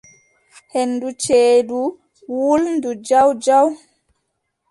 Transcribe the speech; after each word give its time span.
Henndu 0.73 1.07
ceeɗu 1.23 1.81
wulndu 2.37 2.89
jaw 3.07 3.29
jaw. 3.43 3.67